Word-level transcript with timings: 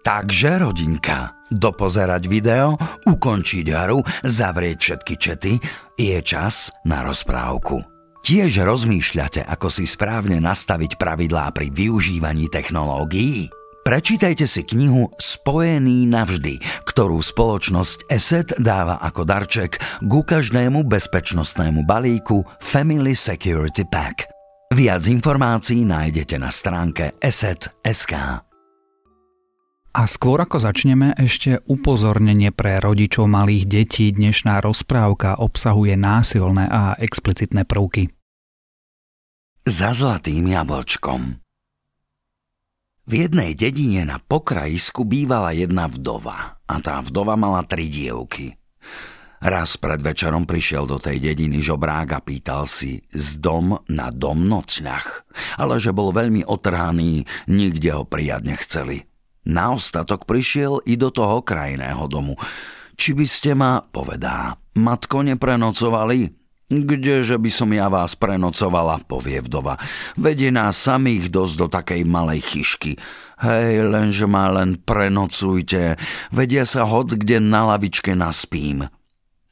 Takže 0.00 0.64
rodinka, 0.64 1.36
dopozerať 1.52 2.24
video, 2.24 2.80
ukončiť 3.04 3.66
hru, 3.68 4.00
zavrieť 4.24 4.78
všetky 4.80 5.14
čety, 5.20 5.52
je 6.00 6.18
čas 6.24 6.72
na 6.88 7.04
rozprávku. 7.04 7.84
Tiež 8.20 8.64
rozmýšľate, 8.64 9.44
ako 9.44 9.68
si 9.72 9.84
správne 9.88 10.40
nastaviť 10.44 11.00
pravidlá 11.00 11.52
pri 11.56 11.72
využívaní 11.72 12.52
technológií? 12.52 13.48
Prečítajte 13.80 14.44
si 14.44 14.60
knihu 14.60 15.08
Spojený 15.16 16.04
navždy, 16.04 16.84
ktorú 16.84 17.16
spoločnosť 17.24 18.12
ESET 18.12 18.48
dáva 18.60 19.00
ako 19.00 19.24
darček 19.24 19.80
ku 20.04 20.20
každému 20.20 20.84
bezpečnostnému 20.84 21.88
balíku 21.88 22.44
Family 22.60 23.16
Security 23.16 23.88
Pack. 23.88 24.28
Viac 24.76 25.02
informácií 25.08 25.88
nájdete 25.88 26.36
na 26.36 26.52
stránke 26.52 27.16
ESET.sk. 27.24 28.49
A 29.90 30.06
skôr 30.06 30.38
ako 30.38 30.62
začneme, 30.62 31.18
ešte 31.18 31.58
upozornenie 31.66 32.54
pre 32.54 32.78
rodičov 32.78 33.26
malých 33.26 33.66
detí. 33.66 34.14
Dnešná 34.14 34.62
rozprávka 34.62 35.42
obsahuje 35.42 35.98
násilné 35.98 36.70
a 36.70 36.94
explicitné 36.94 37.66
prvky. 37.66 38.06
Za 39.66 39.90
zlatým 39.90 40.46
jablčkom 40.46 41.42
V 43.02 43.12
jednej 43.12 43.58
dedine 43.58 44.06
na 44.06 44.22
pokrajisku 44.22 45.02
bývala 45.02 45.58
jedna 45.58 45.90
vdova 45.90 46.62
a 46.70 46.74
tá 46.78 47.02
vdova 47.02 47.34
mala 47.34 47.66
tri 47.66 47.90
dievky. 47.90 48.54
Raz 49.42 49.74
pred 49.74 49.98
večerom 50.06 50.46
prišiel 50.46 50.86
do 50.86 51.02
tej 51.02 51.18
dediny 51.18 51.66
žobrák 51.66 52.14
a 52.14 52.22
pýtal 52.22 52.70
si 52.70 53.02
z 53.10 53.42
dom 53.42 53.74
na 53.90 54.14
dom 54.14 54.46
nocľah, 54.46 55.06
ale 55.58 55.82
že 55.82 55.90
bol 55.90 56.14
veľmi 56.14 56.46
otrhaný, 56.46 57.26
nikde 57.50 57.90
ho 57.90 58.06
prijať 58.06 58.42
nechceli– 58.46 58.98
na 59.50 59.74
ostatok 59.74 60.24
prišiel 60.30 60.78
i 60.86 60.94
do 60.94 61.10
toho 61.10 61.42
krajného 61.42 62.06
domu. 62.06 62.38
Či 62.94 63.18
by 63.18 63.26
ste 63.26 63.50
ma, 63.58 63.82
povedá, 63.82 64.54
matko 64.78 65.26
neprenocovali? 65.26 66.40
Kdeže 66.70 67.34
by 67.34 67.50
som 67.50 67.74
ja 67.74 67.90
vás 67.90 68.14
prenocovala, 68.14 69.02
povie 69.02 69.42
vdova. 69.42 69.74
Vedie 70.14 70.54
nás 70.54 70.78
samých 70.78 71.26
dosť 71.26 71.54
do 71.58 71.66
takej 71.66 72.06
malej 72.06 72.46
chyšky. 72.46 72.94
Hej, 73.42 73.90
lenže 73.90 74.30
ma 74.30 74.54
len 74.54 74.78
prenocujte, 74.78 75.98
vedia 76.30 76.62
sa 76.62 76.86
hod, 76.86 77.18
kde 77.18 77.42
na 77.42 77.74
lavičke 77.74 78.14
naspím. 78.14 78.86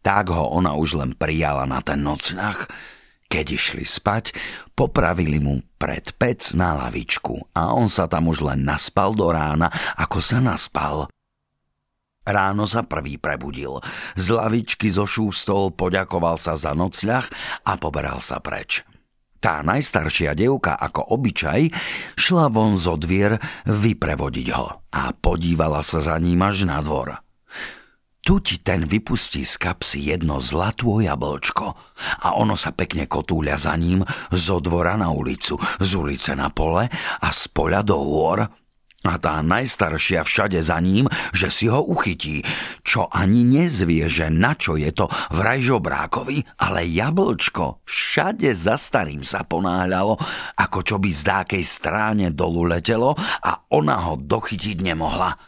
Tak 0.06 0.30
ho 0.30 0.46
ona 0.54 0.78
už 0.78 1.02
len 1.02 1.10
prijala 1.18 1.66
na 1.66 1.82
ten 1.82 2.06
nocľah. 2.06 2.70
Keď 3.28 3.46
išli 3.52 3.84
spať, 3.84 4.32
popravili 4.72 5.36
mu 5.36 5.60
pred 5.76 6.16
pec 6.16 6.56
na 6.56 6.72
lavičku 6.80 7.52
a 7.52 7.76
on 7.76 7.92
sa 7.92 8.08
tam 8.08 8.32
už 8.32 8.40
len 8.40 8.64
naspal 8.64 9.12
do 9.12 9.28
rána, 9.28 9.68
ako 10.00 10.18
sa 10.24 10.40
naspal. 10.40 11.12
Ráno 12.24 12.64
sa 12.64 12.84
prvý 12.84 13.20
prebudil. 13.20 13.80
Z 14.16 14.36
lavičky 14.36 14.88
zošústol, 14.88 15.76
poďakoval 15.76 16.40
sa 16.40 16.56
za 16.56 16.72
nocľah 16.72 17.24
a 17.64 17.72
poberal 17.76 18.20
sa 18.20 18.40
preč. 18.40 18.84
Tá 19.38 19.62
najstaršia 19.62 20.34
devka, 20.34 20.74
ako 20.74 21.14
obyčaj, 21.14 21.70
šla 22.18 22.50
von 22.50 22.74
zo 22.74 22.98
dvier 22.98 23.38
vyprevodiť 23.68 24.48
ho 24.56 24.82
a 24.88 25.14
podívala 25.14 25.84
sa 25.84 26.02
za 26.02 26.16
ním 26.18 26.42
až 26.42 26.66
na 26.66 26.82
dvor. 26.82 27.27
Tu 28.28 28.44
ti 28.44 28.60
ten 28.60 28.84
vypustí 28.84 29.40
z 29.48 29.56
kapsy 29.56 30.12
jedno 30.12 30.36
zlatú 30.36 31.00
jablčko 31.00 31.72
a 32.28 32.36
ono 32.36 32.60
sa 32.60 32.76
pekne 32.76 33.08
kotúľa 33.08 33.56
za 33.56 33.72
ním 33.72 34.04
zo 34.28 34.60
dvora 34.60 35.00
na 35.00 35.08
ulicu, 35.08 35.56
z 35.80 35.90
ulice 35.96 36.36
na 36.36 36.52
pole 36.52 36.92
a 36.92 37.28
z 37.32 37.48
poľa 37.48 37.80
do 37.80 37.96
hôr. 37.96 38.44
A 39.08 39.14
tá 39.16 39.40
najstaršia 39.40 40.28
všade 40.28 40.60
za 40.60 40.76
ním, 40.76 41.08
že 41.32 41.48
si 41.48 41.72
ho 41.72 41.80
uchytí, 41.80 42.44
čo 42.84 43.08
ani 43.08 43.48
nezvie, 43.48 44.04
že 44.12 44.28
na 44.28 44.52
čo 44.52 44.76
je 44.76 44.92
to 44.92 45.08
vraj 45.32 45.64
žobrákovi, 45.64 46.44
ale 46.60 46.84
jablčko 46.84 47.80
všade 47.88 48.52
za 48.52 48.76
starým 48.76 49.24
sa 49.24 49.40
ponáhľalo, 49.40 50.20
ako 50.60 50.78
čo 50.84 51.00
by 51.00 51.08
z 51.16 51.22
dákej 51.24 51.64
stráne 51.64 52.28
dolu 52.28 52.76
letelo 52.76 53.16
a 53.40 53.64
ona 53.72 54.04
ho 54.04 54.20
dochytiť 54.20 54.84
nemohla. 54.84 55.47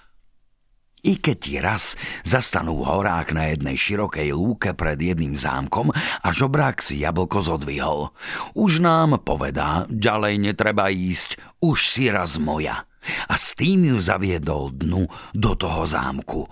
I 1.00 1.16
keď 1.16 1.36
ti 1.40 1.56
raz 1.56 1.96
zastanú 2.28 2.84
horák 2.84 3.32
na 3.32 3.48
jednej 3.48 3.76
širokej 3.76 4.36
lúke 4.36 4.76
pred 4.76 5.00
jedným 5.00 5.32
zámkom 5.32 5.88
a 5.96 6.28
žobrák 6.28 6.84
si 6.84 7.00
jablko 7.00 7.40
zodvihol. 7.40 8.12
Už 8.52 8.84
nám 8.84 9.24
povedá, 9.24 9.88
ďalej 9.88 10.52
netreba 10.52 10.92
ísť, 10.92 11.40
už 11.64 11.78
si 11.80 12.12
raz 12.12 12.36
moja. 12.36 12.84
A 13.32 13.34
s 13.40 13.56
tým 13.56 13.88
ju 13.88 13.96
zaviedol 13.96 14.76
dnu 14.76 15.08
do 15.32 15.52
toho 15.56 15.88
zámku. 15.88 16.44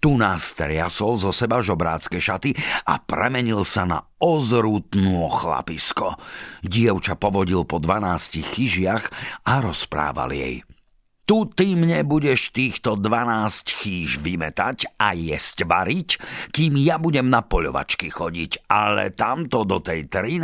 Tu 0.00 0.16
nás 0.16 0.56
triasol 0.56 1.20
zo 1.20 1.28
seba 1.28 1.60
žobrácké 1.60 2.22
šaty 2.22 2.56
a 2.88 3.02
premenil 3.02 3.66
sa 3.68 3.84
na 3.84 4.00
ozrutnú 4.16 5.28
chlapisko. 5.28 6.16
Dievča 6.64 7.20
povodil 7.20 7.68
po 7.68 7.76
dvanástich 7.82 8.48
chyžiach 8.56 9.12
a 9.44 9.60
rozprával 9.60 10.32
jej– 10.32 10.64
tu 11.30 11.46
ty 11.46 11.78
mne 11.78 12.02
budeš 12.10 12.50
týchto 12.50 12.98
12 12.98 13.62
chýž 13.62 14.18
vymetať 14.18 14.98
a 14.98 15.14
jesť 15.14 15.62
variť, 15.62 16.18
kým 16.50 16.74
ja 16.74 16.98
budem 16.98 17.30
na 17.30 17.46
poľovačky 17.46 18.10
chodiť, 18.10 18.66
ale 18.66 19.14
tamto 19.14 19.62
do 19.62 19.78
tej 19.78 20.10
13. 20.10 20.42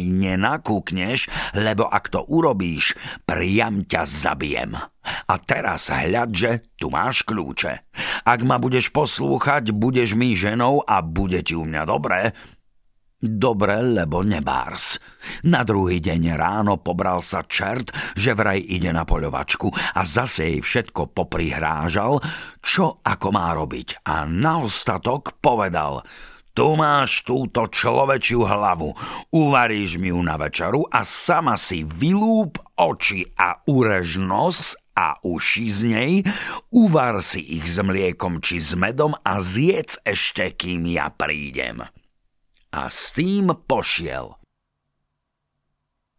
nenakúkneš, 0.00 1.28
lebo 1.52 1.84
ak 1.84 2.08
to 2.08 2.24
urobíš, 2.24 2.96
priam 3.28 3.84
ťa 3.84 4.08
zabijem. 4.08 4.72
A 5.28 5.34
teraz 5.36 5.92
hľad, 5.92 6.32
že 6.32 6.50
tu 6.80 6.88
máš 6.88 7.28
kľúče. 7.28 7.84
Ak 8.24 8.40
ma 8.40 8.56
budeš 8.56 8.88
poslúchať, 8.88 9.68
budeš 9.76 10.16
mi 10.16 10.32
ženou 10.32 10.80
a 10.80 11.04
bude 11.04 11.44
ti 11.44 11.52
u 11.52 11.68
mňa 11.68 11.82
dobré, 11.84 12.32
Dobre, 13.22 13.78
lebo 13.78 14.26
nebárs. 14.26 14.98
Na 15.46 15.62
druhý 15.62 16.02
deň 16.02 16.34
ráno 16.34 16.82
pobral 16.82 17.22
sa 17.22 17.46
čert, 17.46 17.94
že 18.18 18.34
vraj 18.34 18.58
ide 18.58 18.90
na 18.90 19.06
poľovačku 19.06 19.70
a 19.70 20.02
zase 20.02 20.50
jej 20.50 20.58
všetko 20.58 21.14
poprihrážal, 21.14 22.18
čo 22.58 22.98
ako 22.98 23.28
má 23.30 23.54
robiť. 23.54 24.02
A 24.10 24.26
na 24.26 24.58
ostatok 24.58 25.38
povedal, 25.38 26.02
tu 26.50 26.74
máš 26.74 27.22
túto 27.22 27.70
človečiu 27.70 28.42
hlavu, 28.42 28.90
uvaríš 29.30 30.02
mi 30.02 30.10
ju 30.10 30.18
na 30.18 30.34
večeru 30.34 30.82
a 30.90 31.06
sama 31.06 31.54
si 31.54 31.86
vylúp 31.86 32.58
oči 32.74 33.22
a 33.38 33.62
urež 33.70 34.18
nos 34.18 34.74
a 34.98 35.14
uši 35.22 35.66
z 35.70 35.80
nej, 35.86 36.12
uvar 36.74 37.22
si 37.22 37.38
ich 37.54 37.70
s 37.70 37.78
mliekom 37.78 38.42
či 38.42 38.58
s 38.58 38.74
medom 38.74 39.14
a 39.14 39.38
zjedz 39.38 40.02
ešte, 40.02 40.58
kým 40.58 40.90
ja 40.90 41.06
prídem 41.14 41.86
a 42.72 42.88
s 42.88 43.12
tým 43.12 43.52
pošiel. 43.68 44.32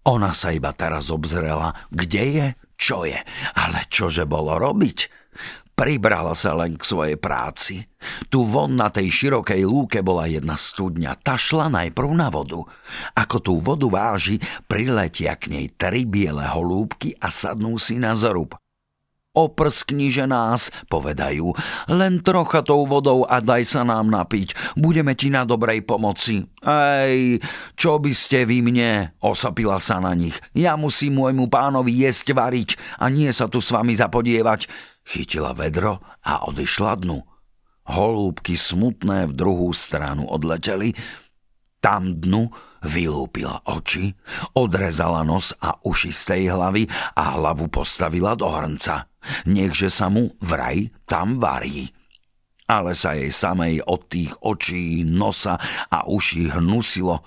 Ona 0.03 0.36
sa 0.36 0.52
iba 0.53 0.75
teraz 0.75 1.09
obzrela, 1.09 1.74
kde 1.90 2.24
je, 2.30 2.47
čo 2.75 3.08
je, 3.08 3.18
ale 3.56 3.88
čože 3.88 4.28
bolo 4.28 4.59
robiť? 4.59 5.24
Pribrala 5.74 6.38
sa 6.38 6.53
len 6.53 6.78
k 6.78 6.86
svojej 6.86 7.18
práci. 7.18 7.81
Tu 8.30 8.46
von 8.46 8.78
na 8.78 8.94
tej 8.94 9.09
širokej 9.09 9.66
lúke 9.66 10.06
bola 10.06 10.30
jedna 10.30 10.53
studňa. 10.53 11.18
Tá 11.18 11.34
šla 11.34 11.66
najprv 11.74 12.14
na 12.14 12.30
vodu. 12.30 12.62
Ako 13.18 13.41
tú 13.41 13.58
vodu 13.58 13.90
váži, 13.90 14.38
priletia 14.70 15.34
k 15.34 15.50
nej 15.50 15.74
tri 15.74 16.06
biele 16.06 16.46
holúbky 16.46 17.18
a 17.18 17.34
sadnú 17.34 17.81
si 17.81 17.97
na 17.97 18.14
zrub. 18.14 18.53
Oprskni, 19.33 20.13
že 20.13 20.29
nás, 20.29 20.69
povedajú, 20.94 21.57
len 21.89 22.21
trocha 22.21 22.61
tou 22.61 22.85
vodou 22.85 23.25
a 23.25 23.41
daj 23.41 23.66
sa 23.66 23.81
nám 23.81 24.13
napiť, 24.13 24.77
budeme 24.77 25.17
ti 25.17 25.33
na 25.33 25.41
dobrej 25.41 25.81
pomoci. 25.89 26.45
Ej, 26.61 27.41
čo 27.73 27.97
by 27.97 28.13
ste 28.13 28.45
vy 28.45 28.61
mne, 28.61 29.17
osapila 29.25 29.81
sa 29.81 29.97
na 29.97 30.13
nich. 30.13 30.38
Ja 30.53 30.77
musím 30.77 31.17
môjmu 31.17 31.49
pánovi 31.49 32.05
jesť 32.05 32.38
variť 32.38 32.77
a 33.01 33.09
nie 33.09 33.33
sa 33.33 33.49
tu 33.49 33.57
s 33.57 33.73
vami 33.73 33.97
zapodievať. 33.97 34.69
Chytila 35.01 35.57
vedro 35.57 35.97
a 36.22 36.46
odišla 36.46 37.02
dnu. 37.02 37.25
Holúbky 37.90 38.53
smutné 38.53 39.25
v 39.28 39.34
druhú 39.34 39.73
stranu 39.73 40.29
odleteli, 40.29 40.93
tam 41.81 42.22
dnu 42.22 42.53
vylúpila 42.84 43.64
oči, 43.66 44.14
odrezala 44.53 45.24
nos 45.24 45.56
a 45.58 45.80
uši 45.82 46.12
z 46.12 46.22
tej 46.28 46.44
hlavy 46.52 46.84
a 47.16 47.40
hlavu 47.40 47.72
postavila 47.72 48.35
do 48.35 48.52
hrnca. 48.52 49.08
Nechže 49.47 49.88
sa 49.88 50.12
mu 50.12 50.35
vraj 50.44 50.91
tam 51.08 51.40
varí. 51.40 51.90
Ale 52.68 52.96
sa 52.96 53.16
jej 53.16 53.32
samej 53.32 53.84
od 53.84 54.08
tých 54.08 54.32
očí, 54.40 55.03
nosa 55.03 55.59
a 55.91 56.08
uší 56.08 56.52
hnusilo. 56.52 57.24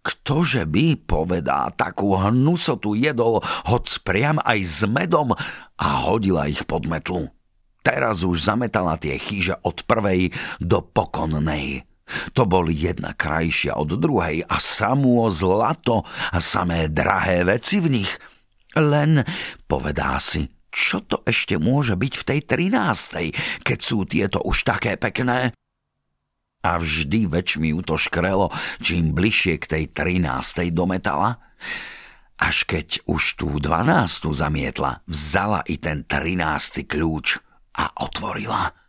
Ktože 0.00 0.64
by, 0.64 0.96
povedá, 1.04 1.68
takú 1.76 2.16
hnusotu 2.16 2.96
jedol, 2.96 3.44
hoc 3.44 3.86
priam 4.00 4.40
aj 4.40 4.58
s 4.64 4.78
medom 4.88 5.36
a 5.76 5.88
hodila 6.08 6.48
ich 6.48 6.64
pod 6.64 6.88
metlu. 6.88 7.28
Teraz 7.80 8.24
už 8.24 8.44
zametala 8.44 9.00
tie 9.00 9.16
chyže 9.16 9.56
od 9.64 9.84
prvej 9.84 10.32
do 10.60 10.84
pokonnej. 10.84 11.89
To 12.34 12.46
boli 12.46 12.74
jedna 12.74 13.14
krajšia 13.14 13.76
od 13.76 13.94
druhej 13.96 14.46
a 14.46 14.56
samú 14.58 15.26
zlato 15.30 16.06
a 16.32 16.38
samé 16.38 16.90
drahé 16.90 17.44
veci 17.46 17.78
v 17.78 18.00
nich. 18.00 18.12
Len, 18.78 19.26
povedá 19.66 20.18
si, 20.22 20.46
čo 20.70 21.02
to 21.02 21.26
ešte 21.26 21.58
môže 21.58 21.98
byť 21.98 22.12
v 22.14 22.26
tej 22.26 22.40
trinástej, 22.46 23.26
keď 23.66 23.78
sú 23.82 24.06
tieto 24.06 24.38
už 24.46 24.62
také 24.62 24.94
pekné? 24.94 25.50
A 26.60 26.76
vždy 26.76 27.26
väčšmi 27.26 27.72
ju 27.74 27.80
to 27.82 27.96
škrelo, 27.96 28.52
čím 28.78 29.16
bližšie 29.16 29.58
k 29.58 29.66
tej 29.66 29.84
trinástej 29.90 30.70
dometala. 30.70 31.40
Až 32.40 32.64
keď 32.64 33.04
už 33.08 33.36
tú 33.36 33.58
dvanástu 33.60 34.32
zamietla, 34.32 35.04
vzala 35.08 35.64
i 35.68 35.76
ten 35.76 36.04
trinácty 36.04 36.88
kľúč 36.88 37.40
a 37.76 37.90
otvorila. 38.04 38.79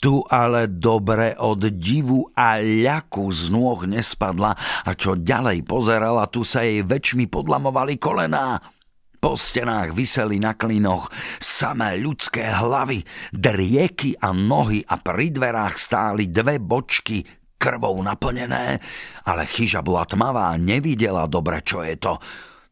Tu 0.00 0.16
ale 0.32 0.64
dobre 0.64 1.36
od 1.36 1.60
divu 1.76 2.24
a 2.32 2.56
ľaku 2.56 3.28
z 3.28 3.52
nôh 3.52 3.84
nespadla 3.84 4.56
a 4.88 4.90
čo 4.96 5.12
ďalej 5.12 5.60
pozerala, 5.68 6.24
tu 6.24 6.40
sa 6.40 6.64
jej 6.64 6.80
väčšmi 6.80 7.28
podlamovali 7.28 8.00
kolená. 8.00 8.64
Po 9.20 9.36
stenách 9.36 9.92
vyseli 9.92 10.40
na 10.40 10.56
klinoch 10.56 11.12
samé 11.36 12.00
ľudské 12.00 12.48
hlavy, 12.48 13.04
drieky 13.36 14.16
a 14.16 14.32
nohy 14.32 14.80
a 14.88 14.96
pri 14.96 15.36
dverách 15.36 15.76
stáli 15.76 16.32
dve 16.32 16.56
bočky 16.56 17.20
krvou 17.60 18.00
naplnené, 18.00 18.80
ale 19.28 19.44
chyža 19.44 19.84
bola 19.84 20.08
tmavá 20.08 20.48
a 20.48 20.56
nevidela 20.56 21.28
dobre, 21.28 21.60
čo 21.60 21.84
je 21.84 22.00
to. 22.00 22.16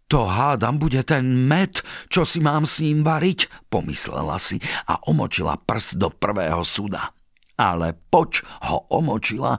To 0.08 0.25
hádam 0.25 0.80
bude 0.80 1.04
ten 1.04 1.44
med, 1.44 1.84
čo 2.08 2.25
si 2.25 2.40
mám 2.40 2.64
s 2.64 2.80
ním 2.80 3.04
variť, 3.04 3.69
pomyslela 3.69 4.40
si 4.40 4.56
a 4.88 4.96
omočila 5.04 5.60
prst 5.60 6.00
do 6.00 6.08
prvého 6.08 6.64
suda. 6.64 7.18
Ale 7.58 7.99
poč 8.08 8.46
ho 8.70 8.87
omočila, 8.88 9.58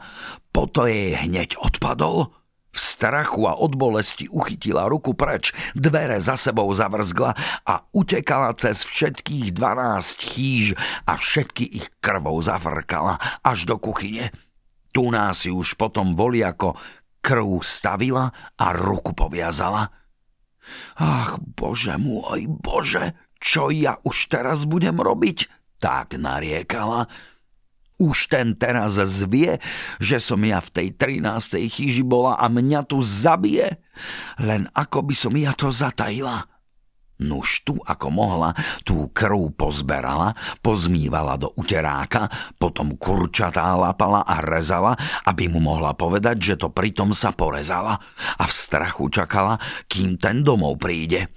poto 0.56 0.88
jej 0.88 1.20
hneď 1.20 1.60
odpadol– 1.60 2.26
v 2.70 2.78
strachu 2.78 3.50
a 3.50 3.58
od 3.58 3.74
bolesti 3.74 4.30
uchytila 4.30 4.86
ruku 4.86 5.18
preč, 5.18 5.52
dvere 5.74 6.22
za 6.22 6.38
sebou 6.38 6.70
zavrzgla 6.70 7.34
a 7.66 7.76
utekala 7.98 8.54
cez 8.54 8.86
všetkých 8.86 9.58
dvanáct 9.58 10.20
chýž 10.22 10.78
a 11.10 11.18
všetky 11.18 11.66
ich 11.66 11.90
krvou 11.98 12.38
zafrkala 12.40 13.18
až 13.42 13.66
do 13.66 13.82
kuchyne. 13.82 14.30
Tu 14.94 15.04
nás 15.10 15.46
si 15.46 15.50
už 15.54 15.78
potom 15.78 16.14
voli 16.14 16.46
ako 16.46 16.78
krv 17.22 17.62
stavila 17.62 18.30
a 18.58 18.66
ruku 18.74 19.18
poviazala. 19.18 19.90
Ach, 21.02 21.42
bože 21.42 21.98
môj, 21.98 22.46
bože, 22.46 23.18
čo 23.42 23.74
ja 23.74 23.98
už 24.06 24.30
teraz 24.30 24.70
budem 24.70 25.02
robiť? 25.02 25.50
Tak 25.82 26.20
nariekala 26.20 27.10
už 28.00 28.32
ten 28.32 28.56
teraz 28.56 28.96
zvie, 28.96 29.60
že 30.00 30.18
som 30.24 30.40
ja 30.42 30.64
v 30.64 30.70
tej 30.72 30.88
13. 30.96 31.68
chyži 31.68 32.02
bola 32.02 32.40
a 32.40 32.48
mňa 32.48 32.88
tu 32.88 33.04
zabije? 33.04 33.78
Len 34.40 34.72
ako 34.72 35.06
by 35.06 35.16
som 35.16 35.36
ja 35.36 35.52
to 35.52 35.70
zatajila? 35.70 36.48
Nuž 37.20 37.68
tu, 37.68 37.76
ako 37.84 38.08
mohla, 38.16 38.56
tú 38.88 39.12
krv 39.12 39.52
pozberala, 39.52 40.32
pozmývala 40.64 41.36
do 41.36 41.52
uteráka, 41.60 42.32
potom 42.56 42.96
kurčatá 42.96 43.76
lapala 43.76 44.24
a 44.24 44.40
rezala, 44.40 44.96
aby 45.28 45.52
mu 45.52 45.60
mohla 45.60 45.92
povedať, 45.92 46.40
že 46.40 46.56
to 46.56 46.72
pritom 46.72 47.12
sa 47.12 47.36
porezala 47.36 48.00
a 48.40 48.44
v 48.48 48.54
strachu 48.56 49.12
čakala, 49.12 49.60
kým 49.92 50.16
ten 50.16 50.48
domov 50.48 50.80
príde. 50.80 51.28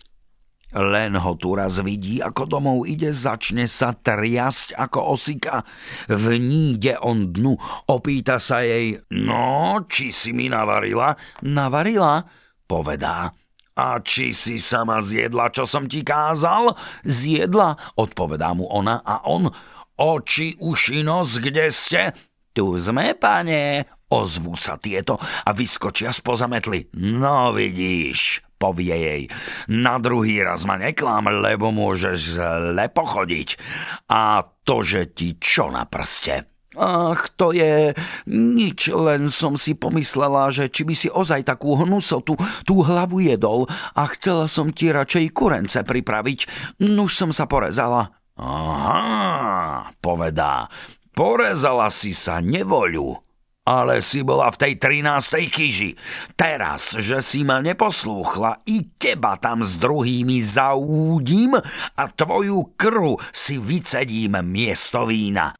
Len 0.72 1.12
ho 1.20 1.32
tu 1.36 1.52
raz 1.52 1.84
vidí, 1.84 2.24
ako 2.24 2.48
domov 2.48 2.78
ide, 2.88 3.12
začne 3.12 3.68
sa 3.68 3.92
triasť 3.92 4.72
ako 4.72 5.16
osika. 5.16 5.60
Vníde 6.08 6.96
on 7.04 7.28
dnu, 7.28 7.60
opýta 7.92 8.40
sa 8.40 8.64
jej, 8.64 8.96
no, 9.12 9.84
či 9.84 10.08
si 10.08 10.32
mi 10.32 10.48
navarila? 10.48 11.12
Navarila? 11.44 12.24
Povedá. 12.64 13.28
A 13.72 14.00
či 14.04 14.36
si 14.36 14.60
sama 14.60 15.00
zjedla, 15.00 15.48
čo 15.48 15.64
som 15.64 15.88
ti 15.88 16.04
kázal? 16.04 16.76
Zjedla, 17.04 17.96
odpovedá 17.96 18.52
mu 18.52 18.68
ona 18.68 19.00
a 19.00 19.24
on, 19.28 19.48
oči, 19.96 20.60
uši, 20.60 21.00
nos, 21.00 21.40
kde 21.40 21.72
ste? 21.72 22.12
Tu 22.52 22.68
sme, 22.76 23.16
pane, 23.16 23.88
ozvú 24.12 24.52
sa 24.60 24.76
tieto 24.76 25.16
a 25.16 25.56
vyskočia 25.56 26.12
spoza 26.12 26.44
metly. 26.44 26.84
No 27.00 27.56
vidíš, 27.56 28.44
povie 28.62 28.94
jej. 28.94 29.22
Na 29.66 29.98
druhý 29.98 30.46
raz 30.46 30.62
ma 30.62 30.78
neklám, 30.78 31.26
lebo 31.42 31.74
môžeš 31.74 32.38
zle 32.38 32.86
pochodiť. 32.86 33.58
A 34.06 34.46
to, 34.62 34.86
že 34.86 35.10
ti 35.10 35.34
čo 35.42 35.74
na 35.74 35.82
prste? 35.82 36.46
Ach, 36.72 37.28
to 37.36 37.52
je 37.52 37.92
nič, 38.32 38.88
len 38.88 39.28
som 39.28 39.60
si 39.60 39.76
pomyslela, 39.76 40.48
že 40.48 40.72
či 40.72 40.88
by 40.88 40.94
si 40.96 41.08
ozaj 41.12 41.44
takú 41.44 41.76
hnusotu 41.76 42.32
tú 42.64 42.80
hlavu 42.80 43.20
jedol 43.20 43.68
a 43.92 44.08
chcela 44.16 44.48
som 44.48 44.72
ti 44.72 44.88
radšej 44.88 45.36
kurence 45.36 45.84
pripraviť. 45.84 46.48
Nuž 46.80 47.12
som 47.12 47.28
sa 47.28 47.44
porezala. 47.44 48.16
Aha, 48.40 49.92
povedá, 50.00 50.72
porezala 51.12 51.92
si 51.92 52.16
sa 52.16 52.40
nevoľu. 52.40 53.31
Ale 53.62 54.02
si 54.02 54.26
bola 54.26 54.50
v 54.50 54.58
tej 54.58 54.72
13. 54.74 55.46
kyži. 55.46 55.94
Teraz, 56.34 56.98
že 56.98 57.22
si 57.22 57.46
ma 57.46 57.62
neposlúchla, 57.62 58.66
i 58.66 58.82
teba 58.98 59.38
tam 59.38 59.62
s 59.62 59.78
druhými 59.78 60.42
zaúdim 60.42 61.54
a 61.94 62.02
tvoju 62.10 62.74
krv 62.74 63.22
si 63.30 63.62
vycedím 63.62 64.42
miesto 64.42 65.06
vína. 65.06 65.54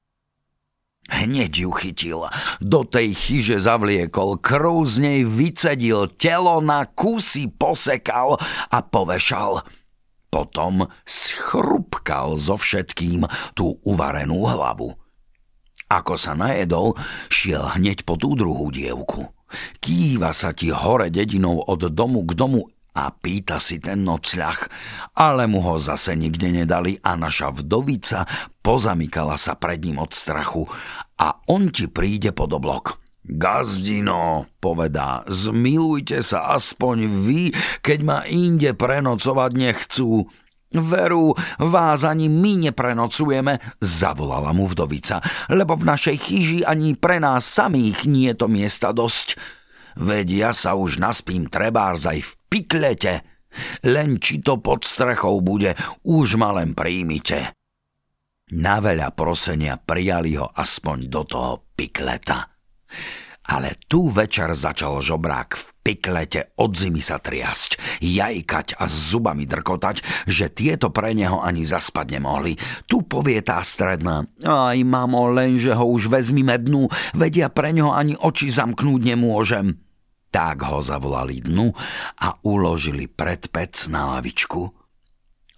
Hneď 1.11 1.67
ju 1.67 1.71
chytil, 1.75 2.21
do 2.63 2.87
tej 2.87 3.15
chyže 3.15 3.63
zavliekol, 3.63 4.39
krv 4.39 4.87
z 4.87 4.95
nej 5.03 5.21
vycedil, 5.23 6.11
telo 6.15 6.63
na 6.63 6.87
kusy 6.87 7.51
posekal 7.51 8.39
a 8.71 8.79
povešal. 8.83 9.63
Potom 10.33 10.89
schrupkal 11.05 12.35
so 12.41 12.59
všetkým 12.59 13.29
tú 13.53 13.79
uvarenú 13.87 14.47
hlavu. 14.47 15.02
Ako 15.93 16.17
sa 16.17 16.33
najedol, 16.33 16.97
šiel 17.29 17.77
hneď 17.77 18.09
po 18.09 18.17
tú 18.17 18.33
druhú 18.33 18.73
dievku. 18.73 19.29
Kýva 19.85 20.33
sa 20.33 20.57
ti 20.57 20.73
hore 20.73 21.13
dedinou 21.13 21.61
od 21.61 21.93
domu 21.93 22.25
k 22.25 22.33
domu 22.33 22.65
a 22.97 23.13
pýta 23.13 23.61
si 23.61 23.77
ten 23.77 24.01
nocľah, 24.01 24.57
ale 25.13 25.45
mu 25.45 25.61
ho 25.61 25.77
zase 25.77 26.17
nikde 26.17 26.49
nedali 26.49 26.97
a 27.05 27.13
naša 27.17 27.53
vdovica 27.61 28.25
pozamykala 28.65 29.37
sa 29.37 29.57
pred 29.57 29.85
ním 29.85 30.01
od 30.01 30.17
strachu 30.17 30.65
a 31.21 31.45
on 31.53 31.69
ti 31.69 31.89
príde 31.93 32.33
pod 32.33 32.57
oblok. 32.57 32.97
Gazdino, 33.23 34.51
povedá, 34.59 35.23
zmilujte 35.31 36.27
sa 36.27 36.59
aspoň 36.59 37.07
vy, 37.07 37.43
keď 37.79 37.99
ma 38.03 38.19
inde 38.27 38.75
prenocovať 38.75 39.51
nechcú. 39.55 40.27
Veru, 40.73 41.37
vás 41.61 42.01
ani 42.05 42.33
my 42.33 42.69
neprenocujeme, 42.69 43.61
zavolala 43.81 44.53
mu 44.57 44.65
vdovica, 44.65 45.21
lebo 45.53 45.77
v 45.77 45.89
našej 45.89 46.17
chyži 46.17 46.61
ani 46.65 46.97
pre 46.97 47.21
nás 47.21 47.45
samých 47.45 48.09
nie 48.09 48.33
je 48.33 48.37
to 48.41 48.47
miesta 48.49 48.93
dosť. 48.97 49.37
Vedia 50.01 50.57
sa 50.57 50.73
už 50.73 50.97
naspím 50.97 51.53
trebárs 51.53 52.09
aj 52.09 52.19
v 52.25 52.33
piklete. 52.49 53.15
Len 53.85 54.17
či 54.17 54.41
to 54.41 54.65
pod 54.65 54.89
strechou 54.89 55.45
bude, 55.45 55.77
už 56.09 56.41
ma 56.41 56.57
len 56.57 56.73
príjmite. 56.73 57.53
Na 58.57 58.81
veľa 58.81 59.13
prosenia 59.13 59.77
prijali 59.77 60.37
ho 60.41 60.49
aspoň 60.49 60.99
do 61.09 61.23
toho 61.29 61.53
pikleta. 61.77 62.49
Ale 63.43 63.75
tu 63.91 64.07
večer 64.07 64.55
začal 64.55 65.03
žobrák 65.03 65.51
v 65.59 65.67
piklete 65.83 66.55
od 66.63 66.79
zimy 66.79 67.03
sa 67.03 67.19
triasť, 67.19 67.99
jajkať 67.99 68.79
a 68.79 68.87
zubami 68.87 69.51
drkotať, 69.51 70.27
že 70.31 70.47
tieto 70.55 70.95
pre 70.95 71.11
neho 71.11 71.43
ani 71.43 71.67
zaspať 71.67 72.07
nemohli. 72.19 72.55
Tu 72.87 73.03
povie 73.03 73.43
tá 73.43 73.59
stredná, 73.67 74.23
aj 74.47 74.79
mamo, 74.87 75.27
len 75.35 75.59
že 75.59 75.75
ho 75.75 75.91
už 75.91 76.07
vezmime 76.07 76.55
dnu, 76.55 76.87
vedia 77.19 77.51
pre 77.51 77.75
neho 77.75 77.91
ani 77.91 78.15
oči 78.15 78.47
zamknúť 78.47 79.01
nemôžem. 79.11 79.83
Tak 80.33 80.65
ho 80.65 80.81
zavolali 80.81 81.43
dnu 81.45 81.75
a 82.23 82.29
uložili 82.47 83.11
pred 83.11 83.51
pec 83.51 83.91
na 83.91 84.17
lavičku– 84.17 84.63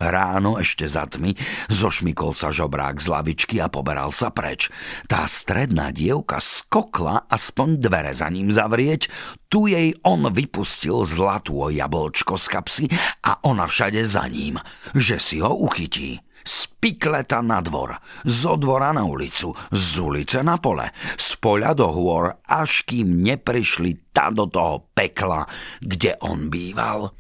Ráno 0.03 0.59
ešte 0.59 0.91
za 0.91 1.07
tmy 1.07 1.39
zošmikol 1.71 2.35
sa 2.35 2.51
žobrák 2.51 2.99
z 2.99 3.07
lavičky 3.15 3.57
a 3.63 3.71
poberal 3.71 4.11
sa 4.11 4.35
preč. 4.35 4.67
Tá 5.07 5.23
stredná 5.31 5.95
dievka 5.95 6.43
skokla 6.43 7.31
aspoň 7.31 7.79
dvere 7.79 8.11
za 8.11 8.27
ním 8.27 8.51
zavrieť, 8.51 9.07
tu 9.47 9.71
jej 9.71 9.95
on 10.03 10.27
vypustil 10.35 11.07
zlatú 11.07 11.71
jablčko 11.71 12.35
z 12.35 12.47
kapsy 12.51 12.85
a 13.23 13.39
ona 13.47 13.71
všade 13.71 14.03
za 14.03 14.27
ním, 14.27 14.59
že 14.99 15.23
si 15.23 15.39
ho 15.39 15.55
uchytí. 15.55 16.19
Z 16.45 16.69
pikleta 16.77 17.41
na 17.41 17.65
dvor, 17.65 17.97
zo 18.29 18.61
dvora 18.61 18.93
na 18.93 19.09
ulicu, 19.09 19.57
z 19.73 19.91
ulice 19.97 20.45
na 20.45 20.61
pole, 20.61 20.93
z 21.17 21.41
poľa 21.41 21.73
do 21.73 21.89
hôr, 21.89 22.37
až 22.45 22.85
kým 22.85 23.25
neprišli 23.25 24.13
ta 24.13 24.29
do 24.29 24.45
toho 24.45 24.93
pekla, 24.93 25.49
kde 25.81 26.21
on 26.21 26.53
býval. 26.53 27.17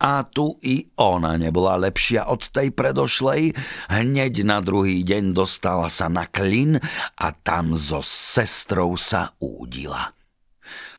A 0.00 0.26
tu 0.26 0.58
i 0.64 0.88
ona 0.98 1.38
nebola 1.38 1.78
lepšia 1.78 2.26
od 2.26 2.50
tej 2.50 2.74
predošlej. 2.74 3.54
Hneď 3.92 4.42
na 4.42 4.58
druhý 4.64 5.06
deň 5.06 5.36
dostala 5.36 5.86
sa 5.92 6.10
na 6.10 6.26
klin 6.26 6.80
a 7.18 7.26
tam 7.30 7.78
so 7.78 8.02
sestrou 8.02 8.98
sa 8.98 9.34
údila. 9.38 10.23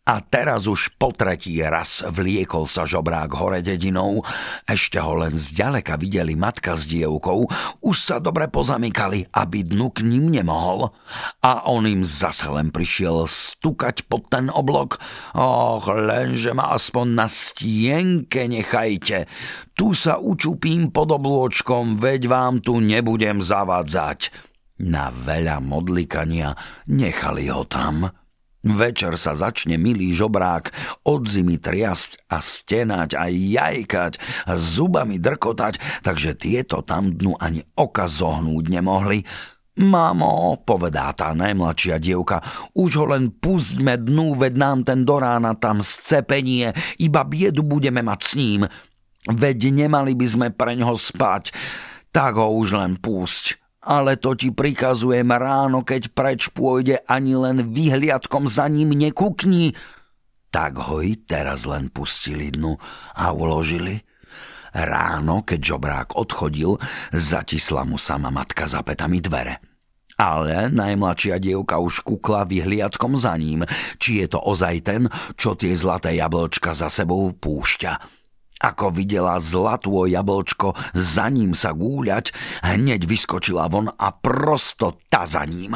A 0.06 0.22
teraz 0.22 0.70
už 0.70 0.94
po 1.02 1.10
tretí 1.18 1.58
raz 1.66 2.06
vliekol 2.06 2.70
sa 2.70 2.86
žobrák 2.86 3.34
hore 3.42 3.66
dedinou. 3.66 4.22
Ešte 4.70 5.02
ho 5.02 5.18
len 5.18 5.34
zďaleka 5.34 5.98
videli 5.98 6.38
matka 6.38 6.78
s 6.78 6.86
dievkou. 6.86 7.50
Už 7.82 7.98
sa 7.98 8.22
dobre 8.22 8.46
pozamykali, 8.46 9.34
aby 9.34 9.66
dnu 9.66 9.90
k 9.90 10.06
ním 10.06 10.30
nemohol. 10.30 10.94
A 11.42 11.66
on 11.66 11.90
im 11.90 12.06
zase 12.06 12.54
len 12.54 12.70
prišiel 12.70 13.26
stukať 13.26 14.06
pod 14.06 14.30
ten 14.30 14.54
oblok. 14.54 15.02
Och, 15.34 15.90
lenže 15.90 16.54
ma 16.54 16.78
aspoň 16.78 17.06
na 17.10 17.26
stienke 17.26 18.46
nechajte. 18.46 19.26
Tu 19.74 19.98
sa 19.98 20.22
učupím 20.22 20.94
pod 20.94 21.18
oblôčkom, 21.18 21.98
veď 21.98 22.30
vám 22.30 22.62
tu 22.62 22.78
nebudem 22.78 23.42
zavádzať. 23.42 24.30
Na 24.86 25.10
veľa 25.10 25.66
modlikania 25.66 26.54
nechali 26.86 27.50
ho 27.50 27.66
tam. 27.66 28.25
Večer 28.66 29.14
sa 29.22 29.38
začne 29.38 29.78
milý 29.78 30.10
žobrák 30.10 30.74
od 31.06 31.22
zimy 31.30 31.62
triasť 31.62 32.26
a 32.34 32.42
stenať 32.42 33.14
a 33.14 33.30
jajkať 33.30 34.18
a 34.50 34.58
zubami 34.58 35.22
drkotať, 35.22 36.02
takže 36.02 36.34
tieto 36.34 36.82
tam 36.82 37.14
dnu 37.14 37.38
ani 37.38 37.62
oka 37.78 38.10
zohnúť 38.10 38.66
nemohli. 38.66 39.22
Mamo, 39.76 40.66
povedá 40.66 41.14
tá 41.14 41.38
najmladšia 41.38 42.02
dievka, 42.02 42.42
už 42.74 42.92
ho 42.98 43.06
len 43.14 43.30
pustme 43.30 44.02
dnu, 44.02 44.34
veď 44.34 44.54
nám 44.58 44.82
ten 44.82 45.06
do 45.06 45.22
rána 45.22 45.54
tam 45.54 45.86
scepenie, 45.86 46.74
iba 46.98 47.22
biedu 47.22 47.62
budeme 47.62 48.02
mať 48.02 48.20
s 48.24 48.32
ním. 48.34 48.62
Veď 49.30 49.86
nemali 49.86 50.18
by 50.18 50.26
sme 50.26 50.48
pre 50.50 50.74
ňoho 50.74 50.98
spať, 50.98 51.54
tak 52.10 52.40
ho 52.42 52.50
už 52.56 52.82
len 52.82 52.98
púšť 52.98 53.65
ale 53.86 54.18
to 54.18 54.34
ti 54.34 54.50
prikazujem 54.50 55.30
ráno, 55.30 55.86
keď 55.86 56.10
preč 56.12 56.50
pôjde, 56.50 57.06
ani 57.06 57.38
len 57.38 57.70
vyhliadkom 57.70 58.50
za 58.50 58.66
ním 58.66 58.98
nekukni. 58.98 59.78
Tak 60.50 60.90
ho 60.90 61.06
i 61.06 61.22
teraz 61.22 61.70
len 61.70 61.94
pustili 61.94 62.50
dnu 62.50 62.74
a 63.16 63.30
uložili. 63.30 64.02
Ráno, 64.76 65.46
keď 65.48 65.60
žobrák 65.62 66.20
odchodil, 66.20 66.76
zatisla 67.16 67.88
mu 67.88 67.96
sama 67.96 68.28
matka 68.34 68.68
za 68.68 68.84
petami 68.84 69.24
dvere. 69.24 69.64
Ale 70.16 70.72
najmladšia 70.72 71.44
dievka 71.44 71.80
už 71.80 72.04
kukla 72.04 72.48
vyhliadkom 72.48 73.20
za 73.20 73.36
ním, 73.36 73.68
či 74.00 74.24
je 74.24 74.32
to 74.32 74.40
ozaj 74.40 74.76
ten, 74.84 75.12
čo 75.36 75.60
tie 75.60 75.76
zlaté 75.76 76.16
jablčka 76.16 76.72
za 76.72 76.88
sebou 76.88 77.36
púšťa. 77.36 78.25
Ako 78.64 78.88
videla 78.88 79.36
zlatú 79.44 80.08
jablčko 80.08 80.72
za 80.96 81.28
ním 81.28 81.52
sa 81.52 81.76
gúľať, 81.76 82.32
hneď 82.64 83.04
vyskočila 83.04 83.68
von 83.68 83.92
a 83.92 84.10
prosto 84.16 85.04
ta 85.12 85.28
za 85.28 85.44
ním. 85.44 85.76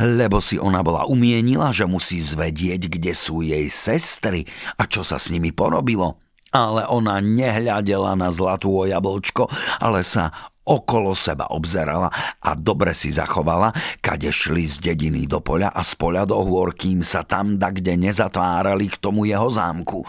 Lebo 0.00 0.42
si 0.42 0.58
ona 0.58 0.82
bola 0.82 1.06
umienila, 1.06 1.70
že 1.70 1.86
musí 1.86 2.18
zvedieť, 2.18 2.90
kde 2.90 3.12
sú 3.14 3.44
jej 3.44 3.68
sestry 3.70 4.48
a 4.80 4.88
čo 4.88 5.06
sa 5.06 5.20
s 5.20 5.30
nimi 5.30 5.54
porobilo. 5.54 6.18
Ale 6.50 6.82
ona 6.90 7.22
nehľadela 7.22 8.18
na 8.18 8.34
zlatú 8.34 8.82
jablčko, 8.82 9.46
ale 9.78 10.02
sa 10.02 10.34
okolo 10.66 11.14
seba 11.14 11.50
obzerala 11.54 12.10
a 12.42 12.58
dobre 12.58 12.90
si 12.90 13.14
zachovala, 13.14 13.70
kade 14.02 14.34
šli 14.34 14.66
z 14.66 14.76
dediny 14.92 15.30
do 15.30 15.38
poľa 15.38 15.70
a 15.70 15.82
z 15.86 15.94
poľa 15.94 16.26
do 16.26 16.42
hôr, 16.42 16.74
kým 16.74 17.06
sa 17.06 17.22
tam 17.22 17.54
kde 17.54 17.94
nezatvárali 17.94 18.90
k 18.90 18.96
tomu 18.98 19.30
jeho 19.30 19.46
zámku. 19.46 20.02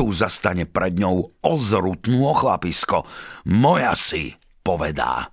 Tu 0.00 0.16
zastane 0.16 0.64
pred 0.64 0.96
ňou 0.96 1.44
ozrutnú 1.44 2.24
ochlapisko. 2.32 3.04
Moja 3.52 3.92
si, 3.92 4.32
povedá. 4.64 5.28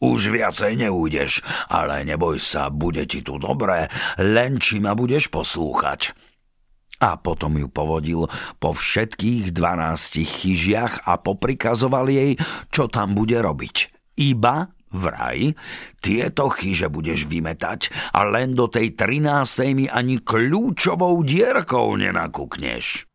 Už 0.00 0.32
viacej 0.32 0.88
neújdeš, 0.88 1.44
ale 1.68 2.00
neboj 2.00 2.40
sa, 2.40 2.72
bude 2.72 3.04
ti 3.04 3.20
tu 3.20 3.36
dobré, 3.36 3.92
len 4.16 4.56
či 4.56 4.80
ma 4.80 4.96
budeš 4.96 5.28
poslúchať. 5.28 6.16
A 7.04 7.20
potom 7.20 7.60
ju 7.60 7.68
povodil 7.68 8.24
po 8.56 8.72
všetkých 8.72 9.52
dvanástich 9.52 10.48
chyžiach 10.48 11.04
a 11.04 11.20
poprikazoval 11.20 12.08
jej, 12.08 12.40
čo 12.72 12.88
tam 12.88 13.12
bude 13.12 13.36
robiť. 13.36 13.76
Iba 14.16 14.72
Vraj, 14.96 15.52
tieto 16.00 16.48
chyže 16.48 16.88
budeš 16.88 17.28
vymetať 17.28 17.92
a 18.16 18.24
len 18.24 18.56
do 18.56 18.64
tej 18.64 18.96
trinástej 18.96 19.76
mi 19.76 19.86
ani 19.92 20.24
kľúčovou 20.24 21.20
dierkou 21.20 22.00
nenakúkneš. 22.00 23.05